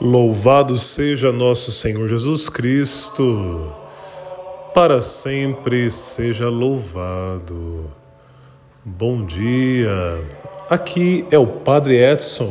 Louvado 0.00 0.78
seja 0.78 1.30
nosso 1.30 1.70
Senhor 1.70 2.08
Jesus 2.08 2.48
Cristo, 2.48 3.70
para 4.72 5.02
sempre 5.02 5.90
seja 5.90 6.48
louvado. 6.48 7.84
Bom 8.82 9.26
dia, 9.26 9.92
aqui 10.70 11.26
é 11.30 11.38
o 11.38 11.46
Padre 11.46 12.02
Edson 12.02 12.50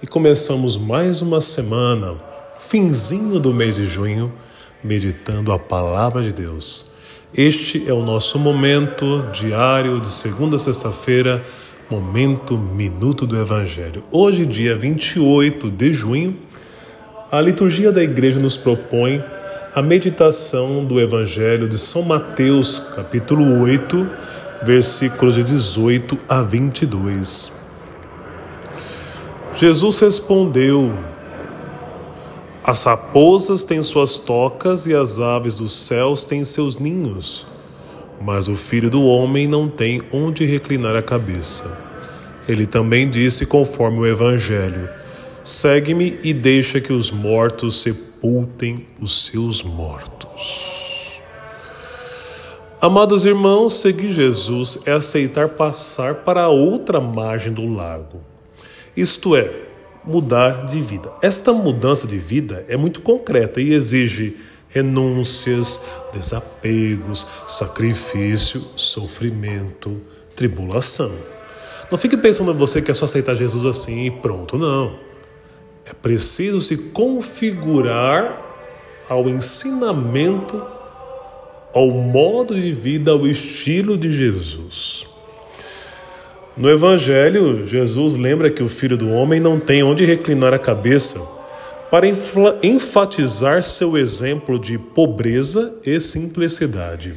e 0.00 0.06
começamos 0.06 0.76
mais 0.76 1.20
uma 1.20 1.40
semana, 1.40 2.14
finzinho 2.60 3.40
do 3.40 3.52
mês 3.52 3.74
de 3.74 3.88
junho, 3.88 4.32
meditando 4.84 5.50
a 5.50 5.58
Palavra 5.58 6.22
de 6.22 6.32
Deus. 6.32 6.92
Este 7.34 7.90
é 7.90 7.92
o 7.92 8.04
nosso 8.04 8.38
momento 8.38 9.18
diário 9.32 10.00
de 10.00 10.08
segunda 10.08 10.54
a 10.54 10.60
sexta-feira, 10.60 11.44
momento 11.90 12.56
Minuto 12.56 13.26
do 13.26 13.36
Evangelho. 13.36 14.04
Hoje, 14.12 14.46
dia 14.46 14.76
28 14.76 15.72
de 15.72 15.92
junho 15.92 16.36
a 17.30 17.42
liturgia 17.42 17.92
da 17.92 18.02
igreja 18.02 18.40
nos 18.40 18.56
propõe 18.56 19.22
a 19.74 19.82
meditação 19.82 20.82
do 20.82 20.98
Evangelho 20.98 21.68
de 21.68 21.76
São 21.76 22.02
Mateus, 22.02 22.78
capítulo 22.96 23.60
8, 23.60 24.08
versículos 24.62 25.34
de 25.34 25.44
18 25.44 26.18
a 26.26 26.40
22. 26.40 27.52
Jesus 29.54 29.98
respondeu: 29.98 30.98
As 32.64 32.84
raposas 32.84 33.62
têm 33.62 33.82
suas 33.82 34.16
tocas 34.16 34.86
e 34.86 34.94
as 34.94 35.20
aves 35.20 35.58
dos 35.58 35.72
céus 35.72 36.24
têm 36.24 36.44
seus 36.44 36.78
ninhos, 36.78 37.46
mas 38.22 38.48
o 38.48 38.56
filho 38.56 38.88
do 38.88 39.02
homem 39.02 39.46
não 39.46 39.68
tem 39.68 40.00
onde 40.10 40.46
reclinar 40.46 40.96
a 40.96 41.02
cabeça. 41.02 41.78
Ele 42.48 42.66
também 42.66 43.10
disse 43.10 43.44
conforme 43.44 43.98
o 43.98 44.06
Evangelho. 44.06 44.97
Segue-me 45.48 46.20
e 46.22 46.34
deixa 46.34 46.78
que 46.78 46.92
os 46.92 47.10
mortos 47.10 47.80
sepultem 47.80 48.86
os 49.00 49.28
seus 49.28 49.62
mortos. 49.62 51.22
Amados 52.82 53.24
irmãos, 53.24 53.80
seguir 53.80 54.12
Jesus 54.12 54.80
é 54.84 54.92
aceitar 54.92 55.48
passar 55.48 56.16
para 56.16 56.42
a 56.42 56.48
outra 56.50 57.00
margem 57.00 57.50
do 57.50 57.66
lago. 57.66 58.20
Isto 58.94 59.34
é, 59.34 59.50
mudar 60.04 60.66
de 60.66 60.82
vida. 60.82 61.10
Esta 61.22 61.50
mudança 61.54 62.06
de 62.06 62.18
vida 62.18 62.66
é 62.68 62.76
muito 62.76 63.00
concreta 63.00 63.58
e 63.58 63.72
exige 63.72 64.36
renúncias, 64.68 65.80
desapegos, 66.12 67.26
sacrifício, 67.46 68.60
sofrimento, 68.76 69.98
tribulação. 70.36 71.10
Não 71.90 71.96
fique 71.96 72.18
pensando 72.18 72.52
você 72.52 72.82
que 72.82 72.90
é 72.90 72.94
só 72.94 73.06
aceitar 73.06 73.34
Jesus 73.34 73.64
assim 73.64 74.04
e 74.04 74.10
pronto, 74.10 74.58
não. 74.58 75.07
É 75.88 75.94
preciso 75.94 76.60
se 76.60 76.76
configurar 76.92 78.44
ao 79.08 79.26
ensinamento, 79.26 80.62
ao 81.72 81.88
modo 81.88 82.54
de 82.54 82.72
vida, 82.72 83.12
ao 83.12 83.26
estilo 83.26 83.96
de 83.96 84.12
Jesus. 84.12 85.06
No 86.54 86.68
Evangelho, 86.68 87.66
Jesus 87.66 88.16
lembra 88.16 88.50
que 88.50 88.62
o 88.62 88.68
Filho 88.68 88.98
do 88.98 89.10
Homem 89.10 89.40
não 89.40 89.58
tem 89.58 89.82
onde 89.82 90.04
reclinar 90.04 90.52
a 90.52 90.58
cabeça 90.58 91.18
para 91.90 92.06
enfatizar 92.62 93.62
seu 93.62 93.96
exemplo 93.96 94.58
de 94.58 94.76
pobreza 94.76 95.74
e 95.86 95.98
simplicidade. 95.98 97.14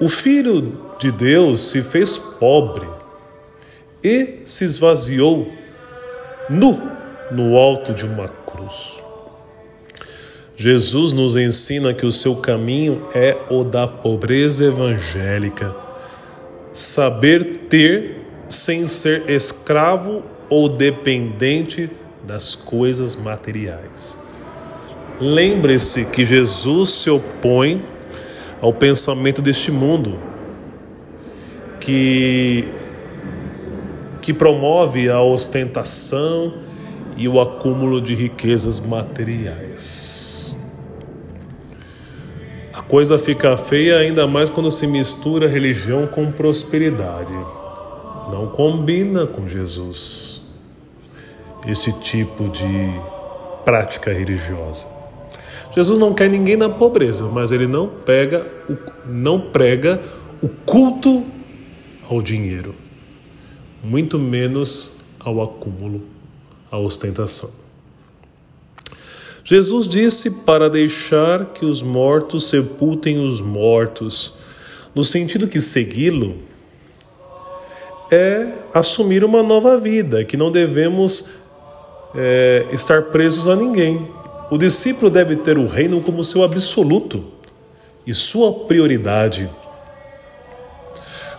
O 0.00 0.08
Filho 0.08 0.72
de 0.98 1.12
Deus 1.12 1.60
se 1.68 1.82
fez 1.82 2.16
pobre 2.16 2.86
e 4.02 4.36
se 4.44 4.64
esvaziou 4.64 5.52
nu 6.48 6.95
no 7.30 7.56
alto 7.56 7.92
de 7.92 8.04
uma 8.04 8.28
cruz. 8.28 9.02
Jesus 10.56 11.12
nos 11.12 11.36
ensina 11.36 11.92
que 11.92 12.06
o 12.06 12.12
seu 12.12 12.36
caminho 12.36 13.06
é 13.14 13.36
o 13.50 13.62
da 13.62 13.86
pobreza 13.86 14.64
evangélica. 14.64 15.74
Saber 16.72 17.66
ter 17.68 18.22
sem 18.48 18.86
ser 18.86 19.28
escravo 19.28 20.22
ou 20.48 20.68
dependente 20.68 21.90
das 22.24 22.54
coisas 22.54 23.16
materiais. 23.16 24.18
Lembre-se 25.20 26.06
que 26.06 26.24
Jesus 26.24 26.90
se 26.90 27.10
opõe 27.10 27.80
ao 28.60 28.72
pensamento 28.72 29.42
deste 29.42 29.70
mundo, 29.70 30.18
que, 31.80 32.68
que 34.22 34.32
promove 34.32 35.08
a 35.08 35.20
ostentação 35.20 36.54
e 37.16 37.26
o 37.28 37.40
acúmulo 37.40 38.00
de 38.00 38.14
riquezas 38.14 38.80
materiais. 38.80 40.54
A 42.72 42.82
coisa 42.82 43.18
fica 43.18 43.56
feia 43.56 43.96
ainda 43.96 44.26
mais 44.26 44.50
quando 44.50 44.70
se 44.70 44.86
mistura 44.86 45.48
religião 45.48 46.06
com 46.06 46.30
prosperidade. 46.30 47.32
Não 48.30 48.48
combina 48.48 49.26
com 49.26 49.48
Jesus 49.48 50.42
esse 51.66 51.92
tipo 52.00 52.48
de 52.50 53.00
prática 53.64 54.12
religiosa. 54.12 54.88
Jesus 55.74 55.98
não 55.98 56.14
quer 56.14 56.28
ninguém 56.28 56.56
na 56.56 56.68
pobreza, 56.68 57.24
mas 57.26 57.50
ele 57.50 57.66
não 57.66 57.88
pega, 57.88 58.46
não 59.04 59.40
prega 59.40 60.00
o 60.42 60.48
culto 60.48 61.24
ao 62.08 62.22
dinheiro, 62.22 62.74
muito 63.82 64.18
menos 64.18 64.96
ao 65.18 65.42
acúmulo 65.42 66.15
a 66.70 66.78
ostentação. 66.78 67.50
Jesus 69.44 69.86
disse 69.86 70.30
para 70.44 70.68
deixar 70.68 71.46
que 71.46 71.64
os 71.64 71.80
mortos 71.80 72.48
sepultem 72.48 73.24
os 73.24 73.40
mortos, 73.40 74.34
no 74.94 75.04
sentido 75.04 75.46
que 75.46 75.60
segui-lo 75.60 76.36
é 78.10 78.52
assumir 78.72 79.24
uma 79.24 79.42
nova 79.42 79.78
vida, 79.78 80.24
que 80.24 80.36
não 80.36 80.50
devemos 80.50 81.30
é, 82.14 82.66
estar 82.72 83.02
presos 83.04 83.48
a 83.48 83.56
ninguém. 83.56 84.08
O 84.50 84.58
discípulo 84.58 85.10
deve 85.10 85.36
ter 85.36 85.58
o 85.58 85.66
reino 85.66 86.00
como 86.02 86.22
seu 86.22 86.42
absoluto 86.42 87.24
e 88.06 88.14
sua 88.14 88.52
prioridade. 88.66 89.50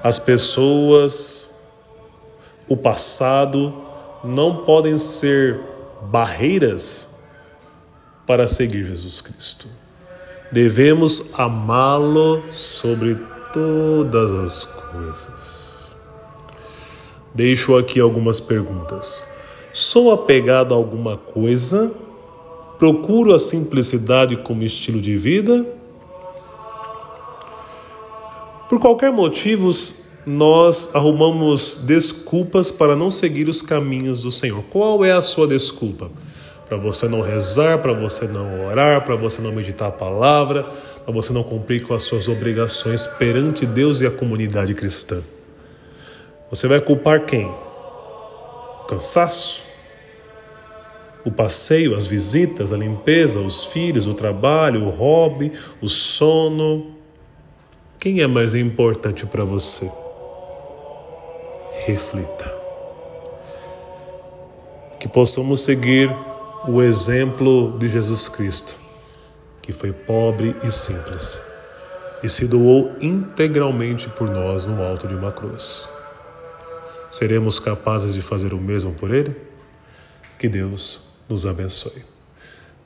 As 0.03 0.19
pessoas, 0.19 1.61
o 2.67 2.75
passado, 2.75 3.73
não 4.27 4.57
podem 4.57 4.97
ser 4.97 5.59
barreiras 6.09 7.17
para 8.25 8.47
seguir 8.47 8.85
Jesus 8.85 9.21
Cristo. 9.21 9.67
Devemos 10.51 11.33
amá-lo 11.33 12.41
sobre 12.51 13.17
todas 13.53 14.31
as 14.33 14.65
coisas. 14.65 15.95
Deixo 17.33 17.77
aqui 17.77 17.99
algumas 17.99 18.39
perguntas. 18.39 19.23
Sou 19.73 20.11
apegado 20.11 20.73
a 20.73 20.77
alguma 20.77 21.17
coisa? 21.17 21.91
Procuro 22.79 23.33
a 23.33 23.39
simplicidade 23.39 24.38
como 24.38 24.63
estilo 24.63 25.01
de 25.01 25.17
vida? 25.17 25.65
Por 28.69 28.79
qualquer 28.79 29.12
motivo, 29.12 29.71
nós 30.27 30.94
arrumamos 30.94 31.85
desculpas 31.85 32.69
para 32.69 32.97
não 32.97 33.09
seguir 33.09 33.47
os 33.47 33.62
caminhos 33.62 34.24
do 34.24 34.31
Senhor. 34.31 34.62
Qual 34.69 35.06
é 35.06 35.13
a 35.13 35.21
sua 35.21 35.47
desculpa? 35.47 36.12
Para 36.68 36.75
você 36.75 37.07
não 37.07 37.21
rezar, 37.21 37.77
para 37.77 37.94
você 37.94 38.27
não 38.27 38.68
orar, 38.68 39.06
para 39.06 39.15
você 39.15 39.41
não 39.41 39.53
meditar 39.53 39.88
a 39.88 39.91
palavra, 39.91 40.63
para 41.06 41.13
você 41.13 41.31
não 41.31 41.44
cumprir 41.44 41.88
com 41.88 41.94
as 41.94 42.03
suas 42.03 42.27
obrigações 42.27 43.07
perante 43.07 43.65
Deus 43.65 44.01
e 44.01 44.06
a 44.06 44.12
comunidade 44.12 44.74
cristã. 44.74 45.24
Você 46.50 46.68
vai 46.68 46.81
culpar 46.81 47.25
quem? 47.25 47.45
O 47.45 48.85
cansaço? 48.85 49.63
O 51.24 51.31
passeio, 51.31 51.95
as 51.95 52.06
visitas, 52.06 52.74
a 52.74 52.77
limpeza, 52.77 53.39
os 53.39 53.63
filhos, 53.63 54.07
o 54.07 54.13
trabalho, 54.13 54.83
o 54.83 54.89
hobby, 54.89 55.53
o 55.81 55.88
sono? 55.88 56.97
Quem 57.97 58.19
é 58.19 58.27
mais 58.27 58.56
importante 58.56 59.25
para 59.25 59.45
você? 59.45 59.89
Reflita. 61.88 62.54
Que 65.00 65.07
possamos 65.07 65.62
seguir 65.62 66.10
o 66.68 66.81
exemplo 66.81 67.78
de 67.80 67.88
Jesus 67.89 68.28
Cristo, 68.28 68.75
que 69.62 69.72
foi 69.72 69.94
pobre 69.94 70.56
e 70.63 70.72
simples 70.72 71.48
e 72.24 72.30
se 72.30 72.48
doou 72.48 72.95
integralmente 73.01 74.10
por 74.10 74.30
nós 74.30 74.66
no 74.66 74.81
alto 74.81 75.07
de 75.07 75.16
uma 75.16 75.31
cruz. 75.31 75.88
Seremos 77.12 77.60
capazes 77.60 78.13
de 78.13 78.22
fazer 78.22 78.54
o 78.54 78.57
mesmo 78.57 78.94
por 78.94 79.13
Ele? 79.13 79.36
Que 80.39 80.50
Deus 80.50 81.13
nos 81.30 81.45
abençoe. 81.45 82.04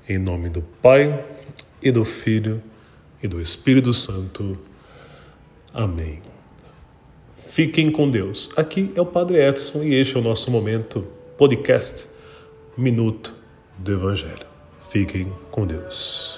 Em 0.07 0.18
nome 0.18 0.50
do 0.50 0.62
Pai, 0.62 1.25
e 1.81 1.92
do 1.92 2.06
Filho, 2.06 2.62
e 3.24 3.27
do 3.27 3.42
Espírito 3.42 3.94
Santo. 3.94 4.57
Amém. 5.74 6.30
Fiquem 7.51 7.92
com 7.92 8.09
Deus. 8.09 8.50
Aqui 8.56 8.94
é 8.95 9.01
o 9.01 9.06
Padre 9.06 9.45
Edson 9.45 9.83
e 9.83 9.94
este 9.95 10.15
é 10.15 10.19
o 10.21 10.24
nosso 10.24 10.50
momento 10.50 11.06
podcast 11.38 12.07
Minuto 12.77 13.36
do 13.77 13.92
Evangelho. 13.92 14.45
Fiquem 14.88 15.30
com 15.51 15.68
Deus. 15.68 16.30